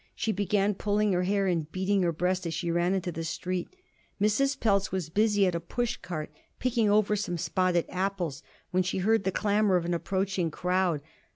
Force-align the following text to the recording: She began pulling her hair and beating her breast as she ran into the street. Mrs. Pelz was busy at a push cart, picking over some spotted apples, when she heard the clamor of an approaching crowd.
She 0.15 0.31
began 0.31 0.73
pulling 0.73 1.13
her 1.13 1.21
hair 1.25 1.45
and 1.45 1.71
beating 1.71 2.01
her 2.01 2.11
breast 2.11 2.47
as 2.47 2.55
she 2.55 2.71
ran 2.71 2.95
into 2.95 3.11
the 3.11 3.23
street. 3.23 3.69
Mrs. 4.19 4.59
Pelz 4.59 4.91
was 4.91 5.09
busy 5.11 5.45
at 5.45 5.53
a 5.53 5.59
push 5.59 5.95
cart, 5.97 6.31
picking 6.57 6.89
over 6.89 7.15
some 7.15 7.37
spotted 7.37 7.85
apples, 7.87 8.41
when 8.71 8.81
she 8.81 8.97
heard 8.97 9.25
the 9.25 9.31
clamor 9.31 9.75
of 9.75 9.85
an 9.85 9.93
approaching 9.93 10.49
crowd. 10.49 11.03